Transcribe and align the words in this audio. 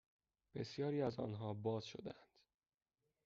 بسیاری 0.55 1.01
از 1.01 1.19
آنها 1.19 1.53
باز 1.53 1.85
شدهاند 1.85 2.29